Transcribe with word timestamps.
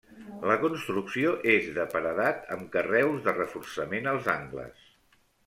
La 0.51 0.53
construcció 0.61 1.33
és 1.55 1.67
de 1.75 1.85
paredat 1.91 2.49
amb 2.57 2.65
carreus 2.77 3.21
de 3.29 3.37
reforçament 3.37 4.11
als 4.15 4.33
angles. 4.39 4.91